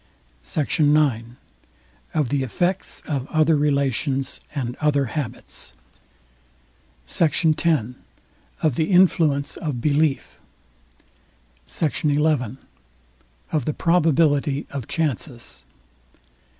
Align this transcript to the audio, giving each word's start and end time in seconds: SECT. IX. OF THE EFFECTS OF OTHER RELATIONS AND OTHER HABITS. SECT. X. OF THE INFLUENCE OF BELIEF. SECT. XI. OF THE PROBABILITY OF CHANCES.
SECT. 0.41 0.79
IX. 0.79 1.35
OF 2.15 2.29
THE 2.29 2.41
EFFECTS 2.41 3.01
OF 3.05 3.27
OTHER 3.27 3.55
RELATIONS 3.55 4.39
AND 4.55 4.75
OTHER 4.81 5.05
HABITS. 5.13 5.75
SECT. 7.05 7.63
X. 7.67 7.87
OF 8.63 8.75
THE 8.77 8.85
INFLUENCE 8.89 9.57
OF 9.57 9.79
BELIEF. 9.79 10.39
SECT. 11.67 11.95
XI. 12.13 12.57
OF 13.51 13.65
THE 13.65 13.73
PROBABILITY 13.75 14.65
OF 14.71 14.87
CHANCES. 14.87 15.61